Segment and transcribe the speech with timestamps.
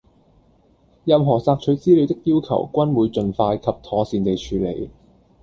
[1.03, 4.89] 任何索取資料的要求均會盡快及妥善地處理